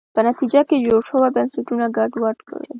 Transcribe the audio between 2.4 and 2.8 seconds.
کړي.